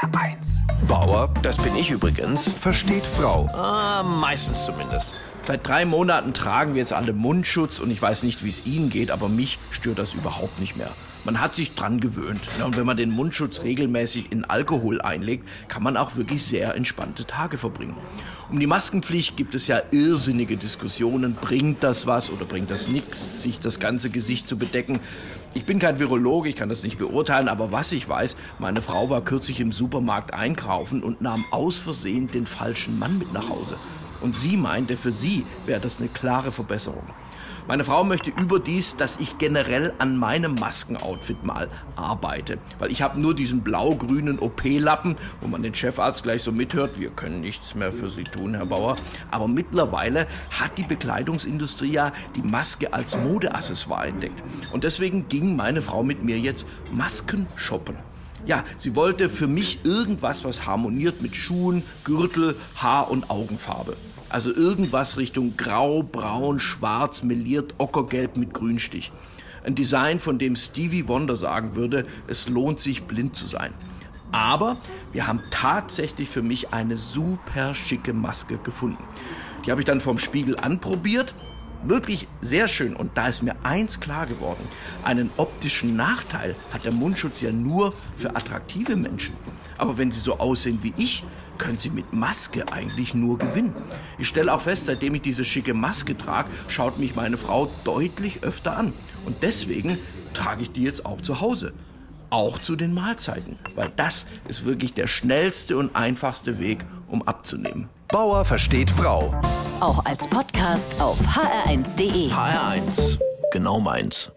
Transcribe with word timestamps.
HR1. 0.00 0.62
Bauer, 0.88 1.28
das 1.42 1.58
bin 1.58 1.76
ich 1.76 1.90
übrigens, 1.90 2.50
versteht 2.52 3.04
Frau. 3.04 3.46
Ah, 3.52 4.02
meistens 4.02 4.64
zumindest. 4.64 5.12
Seit 5.42 5.66
drei 5.66 5.84
Monaten 5.86 6.34
tragen 6.34 6.74
wir 6.74 6.80
jetzt 6.80 6.92
alle 6.92 7.12
Mundschutz 7.14 7.80
und 7.80 7.90
ich 7.90 8.00
weiß 8.00 8.24
nicht, 8.24 8.44
wie 8.44 8.50
es 8.50 8.66
Ihnen 8.66 8.90
geht, 8.90 9.10
aber 9.10 9.28
mich 9.28 9.58
stört 9.70 9.98
das 9.98 10.14
überhaupt 10.14 10.60
nicht 10.60 10.76
mehr. 10.76 10.90
Man 11.24 11.40
hat 11.40 11.54
sich 11.54 11.74
dran 11.74 12.00
gewöhnt. 12.00 12.40
Ja, 12.58 12.66
und 12.66 12.76
wenn 12.76 12.86
man 12.86 12.96
den 12.96 13.10
Mundschutz 13.10 13.62
regelmäßig 13.62 14.32
in 14.32 14.44
Alkohol 14.44 15.02
einlegt, 15.02 15.46
kann 15.68 15.82
man 15.82 15.96
auch 15.96 16.16
wirklich 16.16 16.44
sehr 16.44 16.74
entspannte 16.74 17.26
Tage 17.26 17.58
verbringen. 17.58 17.96
Um 18.50 18.58
die 18.58 18.66
Maskenpflicht 18.66 19.36
gibt 19.36 19.54
es 19.54 19.66
ja 19.66 19.82
irrsinnige 19.90 20.56
Diskussionen. 20.56 21.34
Bringt 21.34 21.82
das 21.82 22.06
was 22.06 22.30
oder 22.30 22.44
bringt 22.44 22.70
das 22.70 22.88
nichts, 22.88 23.42
sich 23.42 23.60
das 23.60 23.80
ganze 23.80 24.08
Gesicht 24.08 24.48
zu 24.48 24.56
bedecken? 24.56 24.98
Ich 25.54 25.64
bin 25.64 25.78
kein 25.78 25.98
Virologe, 25.98 26.48
ich 26.48 26.56
kann 26.56 26.68
das 26.68 26.84
nicht 26.84 26.98
beurteilen, 26.98 27.48
aber 27.48 27.72
was 27.72 27.92
ich 27.92 28.08
weiß, 28.08 28.36
meine 28.58 28.80
Frau 28.82 29.10
war 29.10 29.22
kürzlich 29.22 29.60
im 29.60 29.72
Supermarkt 29.72 30.32
einkaufen 30.32 31.02
und 31.02 31.20
nahm 31.20 31.44
aus 31.50 31.78
Versehen 31.78 32.30
den 32.30 32.46
falschen 32.46 32.98
Mann 32.98 33.18
mit 33.18 33.32
nach 33.32 33.48
Hause. 33.48 33.76
Und 34.20 34.36
sie 34.36 34.56
meinte, 34.56 34.96
für 34.96 35.12
sie 35.12 35.44
wäre 35.66 35.80
das 35.80 35.98
eine 35.98 36.08
klare 36.08 36.52
Verbesserung. 36.52 37.04
Meine 37.70 37.84
Frau 37.84 38.02
möchte 38.02 38.30
überdies, 38.30 38.96
dass 38.96 39.18
ich 39.18 39.38
generell 39.38 39.92
an 39.98 40.16
meinem 40.16 40.54
Maskenoutfit 40.54 41.44
mal 41.44 41.68
arbeite. 41.94 42.58
Weil 42.80 42.90
ich 42.90 43.00
habe 43.00 43.20
nur 43.20 43.32
diesen 43.32 43.60
blau-grünen 43.60 44.40
OP-Lappen, 44.40 45.14
wo 45.40 45.46
man 45.46 45.62
den 45.62 45.74
Chefarzt 45.74 46.24
gleich 46.24 46.42
so 46.42 46.50
mithört, 46.50 46.98
wir 46.98 47.10
können 47.10 47.40
nichts 47.40 47.76
mehr 47.76 47.92
für 47.92 48.08
Sie 48.08 48.24
tun, 48.24 48.54
Herr 48.54 48.66
Bauer. 48.66 48.96
Aber 49.30 49.46
mittlerweile 49.46 50.26
hat 50.58 50.78
die 50.78 50.82
Bekleidungsindustrie 50.82 51.92
ja 51.92 52.12
die 52.34 52.42
Maske 52.42 52.92
als 52.92 53.16
Modeaccessoire 53.16 54.08
entdeckt. 54.08 54.42
Und 54.72 54.82
deswegen 54.82 55.28
ging 55.28 55.54
meine 55.54 55.80
Frau 55.80 56.02
mit 56.02 56.24
mir 56.24 56.40
jetzt 56.40 56.66
Masken 56.90 57.46
shoppen. 57.54 57.94
Ja, 58.46 58.64
sie 58.78 58.96
wollte 58.96 59.28
für 59.28 59.46
mich 59.46 59.84
irgendwas, 59.84 60.44
was 60.44 60.66
harmoniert 60.66 61.22
mit 61.22 61.36
Schuhen, 61.36 61.84
Gürtel, 62.04 62.56
Haar 62.74 63.10
und 63.10 63.30
Augenfarbe. 63.30 63.96
Also 64.30 64.54
irgendwas 64.54 65.18
Richtung 65.18 65.56
Grau, 65.56 66.04
Braun, 66.04 66.60
Schwarz, 66.60 67.24
meliert, 67.24 67.74
Ockergelb 67.78 68.36
mit 68.36 68.54
Grünstich. 68.54 69.10
Ein 69.64 69.74
Design, 69.74 70.20
von 70.20 70.38
dem 70.38 70.54
Stevie 70.54 71.08
Wonder 71.08 71.34
sagen 71.34 71.74
würde, 71.74 72.06
es 72.28 72.48
lohnt 72.48 72.78
sich 72.78 73.02
blind 73.02 73.34
zu 73.34 73.46
sein. 73.46 73.74
Aber 74.30 74.78
wir 75.12 75.26
haben 75.26 75.42
tatsächlich 75.50 76.28
für 76.28 76.42
mich 76.42 76.72
eine 76.72 76.96
super 76.96 77.74
schicke 77.74 78.12
Maske 78.12 78.58
gefunden. 78.58 79.02
Die 79.66 79.72
habe 79.72 79.80
ich 79.80 79.84
dann 79.84 80.00
vom 80.00 80.18
Spiegel 80.18 80.56
anprobiert. 80.56 81.34
Wirklich 81.82 82.28
sehr 82.40 82.68
schön. 82.68 82.94
Und 82.94 83.18
da 83.18 83.28
ist 83.28 83.42
mir 83.42 83.56
eins 83.64 83.98
klar 83.98 84.26
geworden. 84.26 84.62
Einen 85.02 85.30
optischen 85.38 85.96
Nachteil 85.96 86.54
hat 86.72 86.84
der 86.84 86.92
Mundschutz 86.92 87.40
ja 87.40 87.50
nur 87.50 87.92
für 88.16 88.36
attraktive 88.36 88.94
Menschen. 88.94 89.34
Aber 89.76 89.98
wenn 89.98 90.12
sie 90.12 90.20
so 90.20 90.38
aussehen 90.38 90.78
wie 90.82 90.94
ich, 90.96 91.24
können 91.60 91.78
Sie 91.78 91.90
mit 91.90 92.12
Maske 92.12 92.64
eigentlich 92.72 93.14
nur 93.14 93.38
gewinnen. 93.38 93.74
Ich 94.18 94.26
stelle 94.26 94.52
auch 94.52 94.62
fest, 94.62 94.86
seitdem 94.86 95.14
ich 95.14 95.22
diese 95.22 95.44
schicke 95.44 95.74
Maske 95.74 96.16
trage, 96.16 96.48
schaut 96.66 96.98
mich 96.98 97.14
meine 97.14 97.36
Frau 97.36 97.70
deutlich 97.84 98.42
öfter 98.42 98.76
an. 98.76 98.92
Und 99.26 99.42
deswegen 99.42 99.98
trage 100.34 100.62
ich 100.62 100.72
die 100.72 100.82
jetzt 100.82 101.06
auch 101.06 101.20
zu 101.20 101.40
Hause. 101.40 101.72
Auch 102.30 102.58
zu 102.58 102.76
den 102.76 102.94
Mahlzeiten. 102.94 103.58
Weil 103.74 103.92
das 103.94 104.26
ist 104.48 104.64
wirklich 104.64 104.94
der 104.94 105.06
schnellste 105.06 105.76
und 105.76 105.94
einfachste 105.94 106.58
Weg, 106.58 106.84
um 107.08 107.22
abzunehmen. 107.22 107.88
Bauer 108.08 108.44
versteht 108.44 108.90
Frau. 108.90 109.34
Auch 109.80 110.04
als 110.04 110.26
Podcast 110.28 111.00
auf 111.00 111.18
hr1.de. 111.20 112.30
HR1. 112.30 113.18
Genau 113.52 113.80
meins. 113.80 114.30